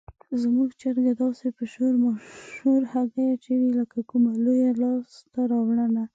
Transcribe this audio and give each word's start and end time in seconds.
زموږ 0.41 0.69
چرګه 0.81 1.13
داسې 1.21 1.47
په 1.57 1.63
شور 1.73 1.93
ماشور 2.03 2.81
هګۍ 2.91 3.27
اچوي 3.35 3.69
لکه 3.79 3.99
کومه 4.09 4.31
لویه 4.45 4.71
لاسته 4.81 5.41
راوړنه. 5.51 6.03